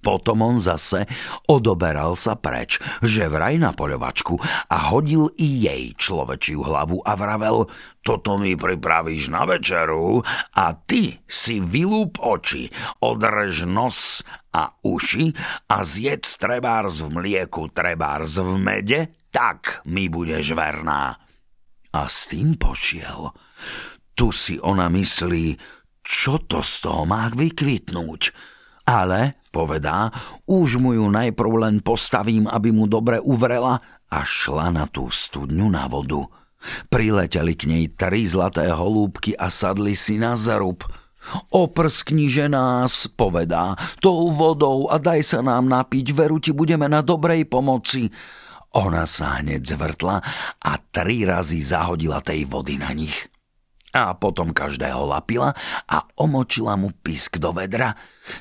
Potom 0.00 0.40
on 0.40 0.56
zase 0.64 1.04
odoberal 1.44 2.16
sa 2.16 2.32
preč, 2.36 2.80
že 3.04 3.28
vraj 3.28 3.60
na 3.60 3.76
poľovačku 3.76 4.40
a 4.72 4.76
hodil 4.92 5.28
i 5.36 5.68
jej 5.68 5.92
človečiu 5.92 6.64
hlavu 6.64 7.04
a 7.04 7.12
vravel 7.20 7.68
toto 8.00 8.40
mi 8.40 8.56
pripravíš 8.56 9.28
na 9.28 9.44
večeru 9.44 10.24
a 10.56 10.72
ty 10.72 11.20
si 11.28 11.60
vylúp 11.60 12.16
oči, 12.16 12.72
održ 13.04 13.68
nos 13.68 14.24
a 14.56 14.72
uši 14.72 15.36
a 15.68 15.84
zjedz 15.84 16.40
trebárs 16.40 17.04
v 17.04 17.20
mlieku, 17.20 17.68
trebárs 17.68 18.40
v 18.40 18.56
mede, 18.56 19.00
tak 19.28 19.84
mi 19.84 20.08
budeš 20.08 20.56
verná. 20.56 21.12
A 21.92 22.00
s 22.08 22.24
tým 22.24 22.56
pošiel. 22.56 23.36
Tu 24.16 24.32
si 24.32 24.56
ona 24.56 24.88
myslí, 24.88 25.60
čo 26.00 26.40
to 26.48 26.64
z 26.64 26.74
toho 26.88 27.04
má 27.04 27.28
vykvitnúť. 27.30 28.22
Ale 28.88 29.39
povedá, 29.50 30.14
už 30.46 30.80
mu 30.80 30.96
ju 30.96 31.06
najprv 31.10 31.52
len 31.68 31.76
postavím, 31.84 32.46
aby 32.48 32.70
mu 32.74 32.86
dobre 32.86 33.18
uvrela 33.20 33.82
a 34.10 34.18
šla 34.26 34.74
na 34.74 34.90
tú 34.90 35.06
studňu 35.06 35.70
na 35.70 35.86
vodu. 35.86 36.26
Prileteli 36.92 37.54
k 37.56 37.62
nej 37.70 37.84
tri 37.94 38.26
zlaté 38.26 38.68
holúbky 38.68 39.32
a 39.38 39.48
sadli 39.48 39.96
si 39.96 40.20
na 40.20 40.36
zarub. 40.36 40.82
Oprskniže 41.52 42.48
nás, 42.48 43.06
povedá, 43.12 43.76
tou 44.00 44.32
vodou 44.32 44.88
a 44.88 44.96
daj 44.96 45.20
sa 45.36 45.40
nám 45.44 45.68
napiť, 45.68 46.16
veru 46.16 46.40
ti 46.40 46.50
budeme 46.50 46.88
na 46.88 47.04
dobrej 47.04 47.44
pomoci. 47.46 48.08
Ona 48.74 49.04
sa 49.04 49.42
hneď 49.42 49.62
zvrtla 49.66 50.16
a 50.62 50.72
tri 50.90 51.26
razy 51.26 51.60
zahodila 51.60 52.22
tej 52.22 52.46
vody 52.46 52.80
na 52.80 52.90
nich. 52.94 53.29
A 53.90 54.14
potom 54.14 54.54
každého 54.54 55.02
lapila 55.02 55.50
a 55.90 55.98
omočila 56.22 56.78
mu 56.78 56.94
pisk 56.94 57.42
do 57.42 57.50
vedra. 57.50 57.90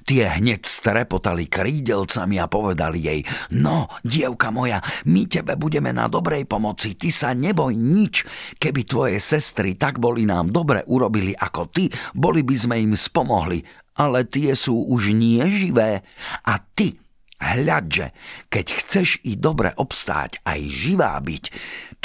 Tie 0.06 0.22
hneď 0.22 0.62
strepotali 0.62 1.50
krídelcami 1.50 2.38
a 2.38 2.46
povedali 2.46 3.00
jej 3.02 3.22
No, 3.58 3.90
dievka 4.06 4.54
moja, 4.54 4.78
my 5.10 5.26
tebe 5.26 5.58
budeme 5.58 5.90
na 5.90 6.06
dobrej 6.06 6.46
pomoci, 6.46 6.94
ty 6.94 7.10
sa 7.10 7.34
neboj 7.34 7.74
nič. 7.74 8.30
Keby 8.62 8.86
tvoje 8.86 9.18
sestry 9.18 9.74
tak 9.74 9.98
boli 9.98 10.30
nám 10.30 10.54
dobre 10.54 10.86
urobili 10.86 11.34
ako 11.34 11.74
ty, 11.74 11.90
boli 12.14 12.46
by 12.46 12.56
sme 12.56 12.76
im 12.86 12.94
spomohli, 12.94 13.66
ale 13.98 14.30
tie 14.30 14.54
sú 14.54 14.86
už 14.86 15.18
nie 15.18 15.42
živé. 15.50 16.06
A 16.46 16.62
ty, 16.62 16.94
hľadže, 17.42 18.14
keď 18.54 18.66
chceš 18.70 19.18
i 19.26 19.34
dobre 19.34 19.74
obstáť 19.74 20.46
aj 20.46 20.60
živá 20.70 21.18
byť, 21.18 21.44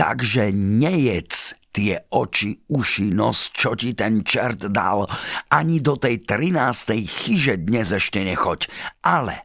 takže 0.01 0.49
nejedz 0.55 1.64
tie 1.75 2.07
oči, 2.15 2.71
uši, 2.71 3.11
nos, 3.11 3.51
čo 3.51 3.75
ti 3.75 3.99
ten 3.99 4.23
čert 4.23 4.71
dal. 4.71 5.11
Ani 5.51 5.83
do 5.83 5.99
tej 5.99 6.23
trinástej 6.23 7.03
chyže 7.03 7.67
dnes 7.67 7.91
ešte 7.91 8.23
nechoď. 8.23 8.71
Ale 9.03 9.43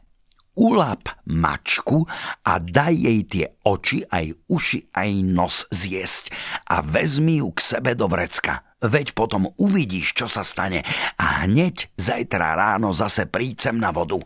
ulap 0.54 1.10
mačku 1.26 2.06
a 2.46 2.62
daj 2.62 2.94
jej 2.94 3.20
tie 3.26 3.46
oči, 3.66 4.06
aj 4.06 4.46
uši, 4.46 4.94
aj 4.94 5.10
nos 5.26 5.66
zjesť 5.74 6.30
a 6.70 6.84
vezmi 6.84 7.42
ju 7.42 7.50
k 7.50 7.60
sebe 7.60 7.98
do 7.98 8.06
vrecka. 8.06 8.62
Veď 8.80 9.12
potom 9.12 9.52
uvidíš, 9.60 10.16
čo 10.16 10.26
sa 10.28 10.40
stane 10.40 10.84
a 11.20 11.44
hneď 11.44 11.92
zajtra 12.00 12.56
ráno 12.56 12.96
zase 12.96 13.28
príď 13.28 13.68
sem 13.68 13.76
na 13.76 13.92
vodu. 13.92 14.20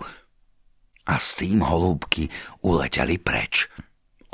A 1.05 1.19
s 1.19 1.37
tým 1.37 1.61
holúbky 1.61 2.31
uleteli 2.65 3.19
preč. 3.21 3.69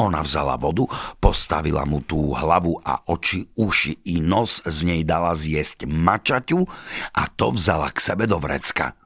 Ona 0.00 0.24
vzala 0.24 0.56
vodu, 0.56 0.88
postavila 1.20 1.84
mu 1.84 2.00
tú 2.00 2.32
hlavu 2.32 2.80
a 2.80 3.04
oči, 3.04 3.52
uši 3.52 4.08
i 4.08 4.24
nos 4.24 4.64
z 4.64 4.88
nej 4.88 5.04
dala 5.04 5.36
zjesť 5.36 5.84
mačaťu 5.84 6.64
a 7.12 7.28
to 7.28 7.52
vzala 7.52 7.92
k 7.92 8.00
sebe 8.00 8.24
do 8.24 8.40
vrecka. 8.40 8.96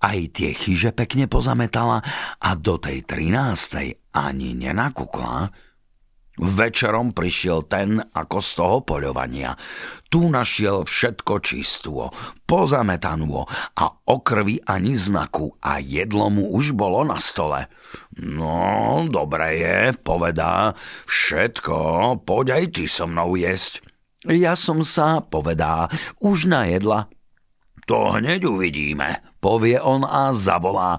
Aj 0.00 0.16
tie 0.32 0.56
chyže 0.56 0.96
pekne 0.96 1.28
pozametala 1.28 2.00
a 2.40 2.50
do 2.56 2.80
tej 2.80 3.04
trinástej 3.04 4.00
ani 4.16 4.56
nenakukla. 4.56 5.52
Večerom 6.40 7.12
prišiel 7.12 7.68
ten 7.68 8.00
ako 8.00 8.38
z 8.40 8.50
toho 8.56 8.76
poľovania. 8.80 9.52
Tu 10.08 10.24
našiel 10.24 10.88
všetko 10.88 11.44
čistú, 11.44 12.08
pozametanú 12.48 13.44
a 13.76 13.84
o 14.08 14.16
krvi 14.24 14.56
ani 14.64 14.96
znaku 14.96 15.52
a 15.60 15.84
jedlo 15.84 16.32
mu 16.32 16.48
už 16.56 16.72
bolo 16.72 17.04
na 17.04 17.20
stole. 17.20 17.68
No, 18.16 19.04
dobre 19.12 19.60
je, 19.60 19.78
povedá, 20.00 20.72
všetko, 21.04 21.76
poď 22.24 22.46
aj 22.56 22.64
ty 22.72 22.84
so 22.88 23.04
mnou 23.04 23.36
jesť. 23.36 23.84
Ja 24.24 24.56
som 24.56 24.80
sa, 24.80 25.20
povedá, 25.20 25.92
už 26.24 26.48
najedla. 26.48 27.12
To 27.84 28.16
hneď 28.16 28.48
uvidíme, 28.48 29.20
povie 29.44 29.76
on 29.76 30.08
a 30.08 30.32
zavolá. 30.32 30.96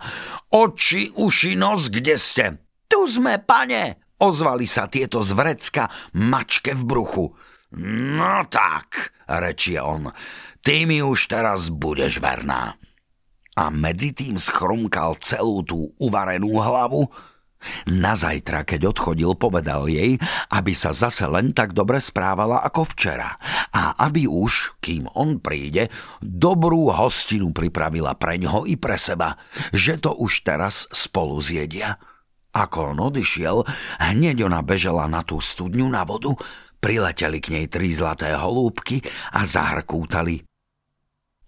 Oči, 0.53 1.09
uši, 1.17 1.57
nos, 1.57 1.89
kde 1.89 2.15
ste? 2.21 2.45
Tu 2.85 2.99
sme, 3.07 3.39
pane, 3.39 4.00
Ozvali 4.21 4.69
sa 4.69 4.85
tieto 4.85 5.25
z 5.25 5.33
vrecka 5.33 5.89
mačke 6.13 6.77
v 6.77 6.83
bruchu. 6.85 7.25
No 7.81 8.45
tak, 8.51 9.15
rečie 9.25 9.81
on, 9.81 10.13
ty 10.61 10.85
mi 10.85 11.01
už 11.01 11.31
teraz 11.31 11.73
budeš 11.73 12.21
verná. 12.21 12.77
a 13.55 13.67
medzi 13.67 14.15
tým 14.15 14.39
schrumkal 14.39 15.19
celú 15.19 15.63
tú 15.63 15.91
uvarenú 15.99 16.55
hlavu. 16.59 17.11
Na 17.85 18.17
zajtra, 18.17 18.65
keď 18.65 18.89
odchodil, 18.89 19.37
povedal 19.37 19.85
jej, 19.85 20.17
aby 20.49 20.73
sa 20.73 20.97
zase 20.97 21.29
len 21.29 21.53
tak 21.53 21.77
dobre 21.77 22.01
správala 22.01 22.65
ako 22.65 22.89
včera 22.97 23.37
a 23.69 23.93
aby 24.01 24.25
už, 24.25 24.81
kým 24.81 25.05
on 25.13 25.37
príde, 25.37 25.93
dobrú 26.25 26.89
hostinu 26.89 27.53
pripravila 27.53 28.17
pre 28.17 28.41
ňoho 28.41 28.65
i 28.65 28.81
pre 28.81 28.97
seba, 28.97 29.37
že 29.69 30.01
to 30.01 30.17
už 30.17 30.41
teraz 30.41 30.89
spolu 30.89 31.37
zjedia. 31.37 32.01
Ako 32.51 32.91
on 32.91 32.99
odišiel, 32.99 33.63
hneď 33.99 34.43
ona 34.43 34.59
bežala 34.59 35.07
na 35.07 35.23
tú 35.23 35.39
studňu 35.39 35.87
na 35.87 36.03
vodu, 36.03 36.35
prileteli 36.83 37.39
k 37.39 37.47
nej 37.55 37.65
tri 37.71 37.95
zlaté 37.95 38.35
holúbky 38.35 38.99
a 39.31 39.47
zahrkútali. 39.47 40.43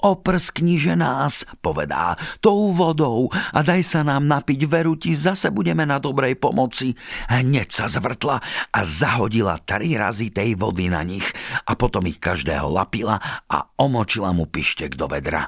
Oprskniže 0.04 1.00
nás, 1.00 1.48
povedá, 1.64 2.20
tou 2.44 2.76
vodou 2.76 3.32
a 3.32 3.64
daj 3.64 3.88
sa 3.88 4.04
nám 4.04 4.28
napiť, 4.28 4.68
veru 4.68 5.00
ti, 5.00 5.16
zase 5.16 5.48
budeme 5.48 5.88
na 5.88 5.96
dobrej 5.96 6.36
pomoci. 6.36 6.92
Hneď 7.32 7.72
sa 7.72 7.88
zvrtla 7.88 8.44
a 8.76 8.80
zahodila 8.84 9.64
tri 9.64 9.96
razy 9.96 10.28
tej 10.28 10.60
vody 10.60 10.92
na 10.92 11.08
nich 11.08 11.24
a 11.64 11.80
potom 11.80 12.04
ich 12.04 12.20
každého 12.20 12.68
lapila 12.68 13.16
a 13.48 13.64
omočila 13.80 14.36
mu 14.36 14.44
pištek 14.44 15.00
do 15.00 15.08
vedra. 15.08 15.48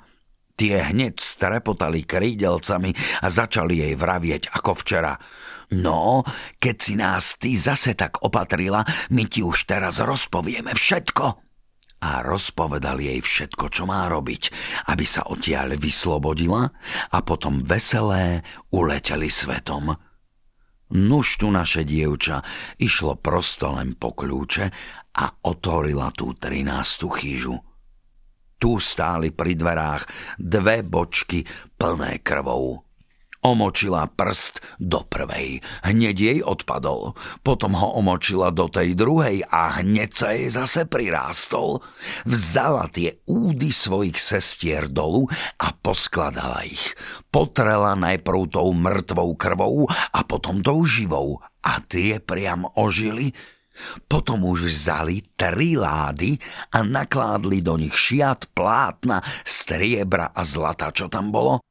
Tie 0.56 0.80
hneď 0.80 1.20
strepotali 1.20 2.08
krídelcami 2.08 2.96
a 3.24 3.28
začali 3.28 3.84
jej 3.84 3.94
vravieť 4.00 4.56
ako 4.56 4.72
včera. 4.80 5.20
No, 5.76 6.24
keď 6.64 6.76
si 6.80 6.94
nás 6.96 7.36
ty 7.36 7.60
zase 7.60 7.92
tak 7.92 8.24
opatrila, 8.24 8.88
my 9.12 9.24
ti 9.28 9.44
už 9.44 9.68
teraz 9.68 10.00
rozpovieme 10.00 10.72
všetko 10.72 11.26
a 12.06 12.22
rozpovedal 12.24 13.02
jej 13.02 13.20
všetko, 13.20 13.66
čo 13.68 13.84
má 13.84 14.08
robiť, 14.08 14.44
aby 14.94 15.04
sa 15.04 15.28
odtiaľ 15.28 15.76
vyslobodila 15.76 16.70
a 17.12 17.18
potom 17.20 17.60
veselé 17.60 18.46
uleteli 18.72 19.28
svetom. 19.28 19.92
Nuž 20.96 21.42
tu 21.42 21.50
naše 21.50 21.82
dievča 21.82 22.46
išlo 22.78 23.18
prosto 23.18 23.74
len 23.74 23.98
po 23.98 24.14
kľúče 24.14 24.66
a 25.18 25.26
otvorila 25.50 26.14
tú 26.14 26.38
trinástu 26.38 27.10
chyžu. 27.10 27.58
Tu 28.66 28.82
stáli 28.82 29.30
pri 29.30 29.54
dverách 29.54 30.10
dve 30.42 30.82
bočky 30.82 31.46
plné 31.78 32.26
krvou. 32.26 32.82
Omočila 33.46 34.10
prst 34.10 34.82
do 34.82 35.06
prvej, 35.06 35.62
hneď 35.86 36.16
jej 36.18 36.40
odpadol. 36.42 37.14
Potom 37.46 37.78
ho 37.78 37.94
omočila 38.02 38.50
do 38.50 38.66
tej 38.66 38.98
druhej 38.98 39.46
a 39.46 39.86
hneď 39.86 40.10
sa 40.10 40.34
jej 40.34 40.50
zase 40.50 40.90
prirástol. 40.90 41.86
Vzala 42.26 42.90
tie 42.90 43.22
údy 43.30 43.70
svojich 43.70 44.18
sestier 44.18 44.90
dolu 44.90 45.30
a 45.62 45.70
poskladala 45.70 46.66
ich. 46.66 46.98
Potrela 47.30 47.94
najprv 47.94 48.50
tou 48.50 48.74
mŕtvou 48.74 49.30
krvou 49.38 49.86
a 49.94 50.26
potom 50.26 50.66
tou 50.66 50.82
živou. 50.90 51.38
A 51.62 51.86
tie 51.86 52.18
priam 52.18 52.66
ožili, 52.74 53.30
potom 54.06 54.48
už 54.48 54.72
vzali 54.72 55.22
tri 55.36 55.76
lády 55.76 56.38
a 56.72 56.82
nakládli 56.82 57.60
do 57.62 57.76
nich 57.80 57.96
šiat, 57.96 58.52
plátna, 58.56 59.22
striebra 59.44 60.32
a 60.32 60.42
zlata, 60.48 60.92
čo 60.92 61.12
tam 61.12 61.32
bolo 61.32 61.62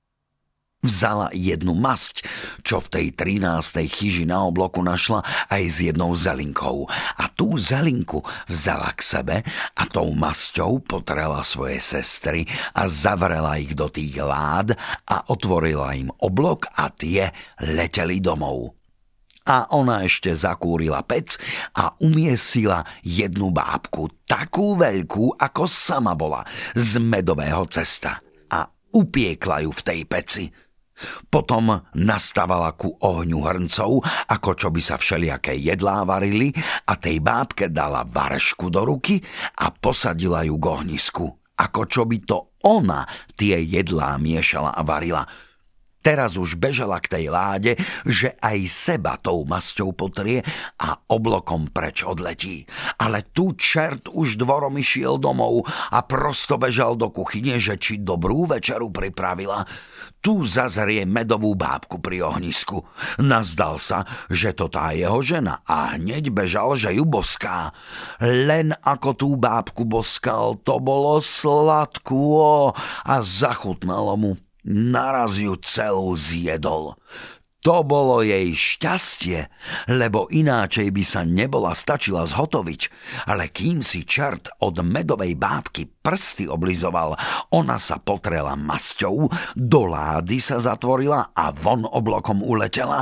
Vzala 0.85 1.33
jednu 1.33 1.73
masť, 1.73 2.29
čo 2.61 2.77
v 2.77 2.93
tej 2.93 3.07
13. 3.17 3.89
chyži 3.89 4.29
na 4.29 4.45
obloku 4.45 4.85
našla 4.85 5.25
aj 5.49 5.63
s 5.65 5.77
jednou 5.81 6.13
zelinkou. 6.13 6.85
A 7.17 7.25
tú 7.33 7.57
zelinku 7.57 8.21
vzala 8.53 8.93
k 8.93 9.01
sebe 9.01 9.37
a 9.73 9.83
tou 9.89 10.13
masťou 10.13 10.85
potrela 10.85 11.41
svoje 11.41 11.81
sestry 11.81 12.45
a 12.77 12.85
zavrela 12.85 13.57
ich 13.57 13.73
do 13.73 13.89
tých 13.89 14.13
lád 14.21 14.77
a 15.09 15.25
otvorila 15.33 15.97
im 15.97 16.13
oblok 16.21 16.69
a 16.77 16.93
tie 16.93 17.33
leteli 17.65 18.21
domov. 18.21 18.84
A 19.45 19.69
ona 19.77 20.01
ešte 20.01 20.33
zakúrila 20.33 21.05
pec 21.05 21.37
a 21.77 21.93
umiesila 22.01 22.81
jednu 23.05 23.53
bábku, 23.53 24.25
takú 24.25 24.73
veľkú, 24.81 25.37
ako 25.37 25.69
sama 25.69 26.17
bola, 26.17 26.41
z 26.73 26.97
medového 26.97 27.69
cesta. 27.69 28.25
A 28.49 28.65
upiekla 28.97 29.61
ju 29.69 29.71
v 29.77 29.85
tej 29.85 30.01
peci. 30.09 30.45
Potom 31.29 31.75
nastavala 32.01 32.73
ku 32.73 32.97
ohňu 32.97 33.45
hrncov, 33.45 34.01
ako 34.31 34.51
čo 34.57 34.69
by 34.73 34.81
sa 34.81 34.97
všelijaké 34.97 35.61
jedlá 35.61 36.07
varili 36.09 36.49
a 36.89 36.97
tej 36.97 37.21
bábke 37.21 37.69
dala 37.69 38.07
varešku 38.07 38.73
do 38.73 38.87
ruky 38.87 39.21
a 39.61 39.75
posadila 39.75 40.47
ju 40.47 40.57
k 40.57 40.67
ohnisku, 40.71 41.27
ako 41.61 41.81
čo 41.85 42.09
by 42.09 42.19
to 42.25 42.57
ona 42.65 43.05
tie 43.37 43.61
jedlá 43.61 44.17
miešala 44.17 44.73
a 44.73 44.81
varila– 44.81 45.27
Teraz 46.05 46.37
už 46.37 46.61
bežala 46.61 47.01
k 47.01 47.17
tej 47.17 47.25
láde, 47.33 47.73
že 48.05 48.37
aj 48.45 48.59
seba 48.69 49.17
tou 49.17 49.49
masťou 49.49 49.97
potrie 49.97 50.45
a 50.77 51.01
oblokom 51.09 51.73
preč 51.73 52.05
odletí. 52.05 52.69
Ale 53.01 53.25
tu 53.33 53.57
čert 53.57 54.13
už 54.13 54.37
dvorom 54.37 54.77
išiel 54.77 55.17
domov 55.17 55.65
a 55.65 56.05
prosto 56.05 56.61
bežal 56.61 57.01
do 57.01 57.09
kuchyne, 57.09 57.57
že 57.57 57.81
či 57.81 58.05
dobrú 58.05 58.45
večeru 58.45 58.93
pripravila. 58.93 59.65
Tu 60.21 60.45
zazrie 60.45 61.09
medovú 61.09 61.57
bábku 61.57 61.97
pri 62.05 62.21
ohnisku. 62.29 62.85
Nazdal 63.25 63.81
sa, 63.81 64.05
že 64.29 64.53
to 64.53 64.69
tá 64.69 64.93
jeho 64.93 65.25
žena 65.25 65.65
a 65.65 65.97
hneď 65.97 66.29
bežal, 66.29 66.77
že 66.77 66.93
ju 66.93 67.09
boská. 67.09 67.73
Len 68.21 68.77
ako 68.77 69.11
tú 69.17 69.29
bábku 69.41 69.89
boskal, 69.89 70.61
to 70.61 70.77
bolo 70.85 71.25
sladkú 71.25 72.37
a 73.09 73.15
zachutnalo 73.25 74.21
mu 74.21 74.33
naraz 74.67 75.39
ju 75.39 75.55
celú 75.61 76.17
zjedol. 76.17 76.97
To 77.65 77.81
bolo 77.81 78.21
jej 78.21 78.53
šťastie, 78.53 79.49
lebo 79.89 80.29
ináčej 80.29 80.93
by 80.93 81.01
sa 81.01 81.25
nebola 81.25 81.73
stačila 81.73 82.29
zhotoviť. 82.29 82.83
Ale 83.25 83.49
kým 83.49 83.81
si 83.81 84.05
čert 84.05 84.53
od 84.61 84.85
medovej 84.85 85.33
bábky 85.33 85.89
prsty 85.89 86.45
oblizoval, 86.45 87.17
ona 87.57 87.81
sa 87.81 87.97
potrela 87.97 88.53
masťou, 88.53 89.33
do 89.57 89.83
lády 89.89 90.45
sa 90.45 90.61
zatvorila 90.61 91.33
a 91.33 91.57
von 91.57 91.89
oblokom 91.89 92.45
uletela. 92.45 93.01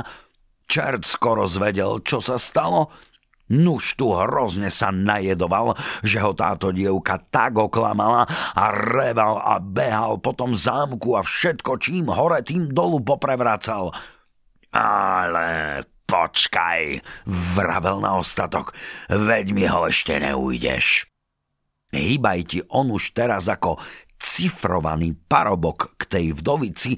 Čert 0.63 1.03
skoro 1.03 1.43
zvedel, 1.43 1.99
čo 1.99 2.23
sa 2.23 2.39
stalo, 2.39 2.87
Nuž 3.53 3.93
tu 3.93 4.09
hrozne 4.09 4.73
sa 4.73 4.89
najedoval, 4.89 5.77
že 6.01 6.17
ho 6.17 6.33
táto 6.33 6.73
dievka 6.73 7.21
tak 7.29 7.53
oklamala 7.61 8.25
a 8.57 8.65
reval 8.73 9.37
a 9.37 9.61
behal 9.61 10.17
po 10.17 10.33
tom 10.33 10.57
zámku 10.57 11.13
a 11.13 11.21
všetko 11.21 11.77
čím 11.77 12.09
hore, 12.09 12.41
tým 12.41 12.73
dolu 12.73 13.05
poprevracal. 13.05 13.93
Ale 14.73 15.85
počkaj, 16.09 16.97
vravel 17.53 18.01
na 18.01 18.17
ostatok, 18.17 18.73
veď 19.13 19.45
mi 19.53 19.69
ho 19.69 19.85
ešte 19.85 20.17
neujdeš. 20.17 21.05
Hýbaj 21.93 22.39
ti 22.49 22.59
on 22.73 22.89
už 22.89 23.13
teraz 23.13 23.45
ako 23.45 23.77
cifrovaný 24.17 25.13
parobok 25.29 25.93
k 25.93 26.01
tej 26.09 26.25
vdovici 26.33 26.97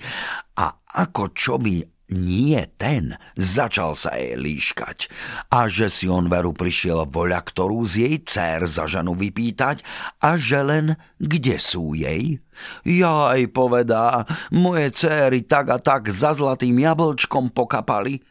a 0.55 0.71
ako 1.03 1.35
čo 1.35 1.59
by 1.59 1.94
nie 2.13 2.61
ten, 2.77 3.17
začal 3.33 3.97
sa 3.97 4.13
jej 4.13 4.37
líškať 4.37 5.09
a 5.49 5.65
že 5.65 5.89
si 5.89 6.05
on 6.05 6.29
veru 6.29 6.53
prišiel 6.53 7.09
voľa, 7.09 7.41
ktorú 7.41 7.81
z 7.85 7.93
jej 8.05 8.15
dcer 8.21 8.59
za 8.69 8.85
ženu 8.85 9.17
vypýtať 9.17 9.81
a 10.21 10.37
že 10.37 10.61
len 10.61 10.85
kde 11.17 11.57
sú 11.57 11.97
jej? 11.97 12.37
Jaj, 12.85 13.49
povedá, 13.49 14.23
moje 14.53 14.93
céry 14.93 15.43
tak 15.49 15.73
a 15.73 15.77
tak 15.81 16.13
za 16.13 16.37
zlatým 16.37 16.77
jablčkom 16.77 17.49
pokapali. 17.51 18.21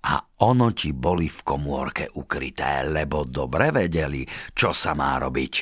A 0.00 0.16
ono 0.46 0.72
ti 0.72 0.96
boli 0.96 1.28
v 1.28 1.40
komórke 1.44 2.08
ukryté, 2.16 2.88
lebo 2.88 3.28
dobre 3.28 3.68
vedeli, 3.68 4.24
čo 4.56 4.72
sa 4.72 4.96
má 4.96 5.20
robiť. 5.20 5.54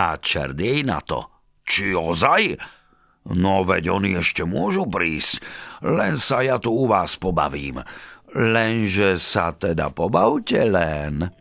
A 0.00 0.16
čert 0.16 0.56
jej 0.56 0.80
na 0.80 1.04
to. 1.04 1.44
Či 1.64 1.92
ozaj? 1.92 2.42
No 3.24 3.64
veď 3.64 3.88
oni 3.88 4.20
ešte 4.20 4.44
môžu 4.44 4.84
prísť, 4.84 5.40
len 5.80 6.20
sa 6.20 6.44
ja 6.44 6.60
tu 6.60 6.76
u 6.76 6.84
vás 6.84 7.16
pobavím. 7.16 7.80
Lenže 8.36 9.16
sa 9.16 9.56
teda 9.56 9.88
pobavte 9.88 10.60
len. 10.66 11.32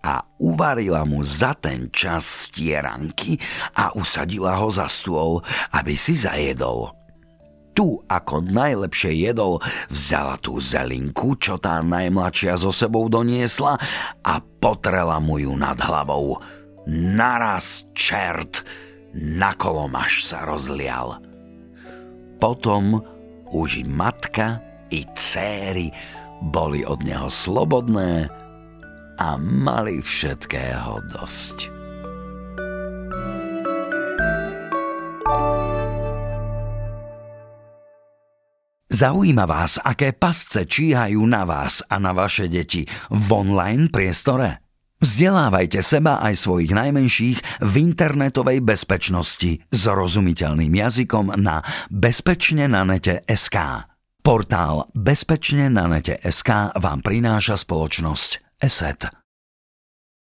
A 0.00 0.24
uvarila 0.40 1.04
mu 1.04 1.20
za 1.20 1.52
ten 1.52 1.92
čas 1.92 2.48
stieranky 2.48 3.36
a 3.76 3.92
usadila 3.92 4.56
ho 4.56 4.72
za 4.72 4.88
stôl, 4.88 5.44
aby 5.76 5.92
si 5.92 6.16
zajedol. 6.16 6.96
Tu 7.76 7.86
ako 8.08 8.42
najlepšie 8.50 9.12
jedol, 9.30 9.62
vzala 9.92 10.40
tú 10.40 10.58
zelinku, 10.58 11.36
čo 11.38 11.60
tá 11.60 11.84
najmladšia 11.84 12.58
so 12.58 12.74
sebou 12.74 13.06
doniesla 13.06 13.78
a 14.24 14.34
potrela 14.40 15.20
mu 15.22 15.38
ju 15.38 15.54
nad 15.54 15.78
hlavou. 15.78 16.40
Naraz 16.90 17.84
čert, 17.92 18.64
na 19.14 19.52
kolomaš 19.58 20.26
sa 20.26 20.46
rozlial. 20.46 21.18
Potom 22.38 23.02
už 23.50 23.82
i 23.82 23.84
matka, 23.84 24.62
i 24.90 25.06
céry 25.18 25.90
boli 26.40 26.82
od 26.86 27.02
neho 27.04 27.28
slobodné 27.28 28.30
a 29.20 29.28
mali 29.36 30.00
všetkého 30.00 31.04
dosť. 31.12 31.80
Zaujíma 38.90 39.46
vás, 39.48 39.80
aké 39.80 40.12
pasce 40.12 40.66
číhajú 40.66 41.24
na 41.24 41.48
vás 41.48 41.80
a 41.88 41.96
na 41.96 42.12
vaše 42.12 42.50
deti 42.52 42.84
v 43.08 43.28
online 43.32 43.88
priestore? 43.88 44.69
Vzdelávajte 45.00 45.80
seba 45.80 46.20
aj 46.20 46.36
svojich 46.36 46.76
najmenších 46.76 47.64
v 47.64 47.74
internetovej 47.80 48.60
bezpečnosti 48.60 49.64
s 49.64 49.82
rozumiteľným 49.88 50.68
jazykom 50.76 51.40
na 51.40 51.64
bezpečne 51.88 52.68
na 52.68 52.84
nete 52.84 53.24
SK. 53.24 53.88
Portál 54.20 54.92
Bezpečne 54.92 55.72
na 55.72 55.88
nete 55.88 56.20
SK 56.20 56.76
vám 56.76 57.00
prináša 57.00 57.56
spoločnosť 57.56 58.60
ESET. 58.60 59.19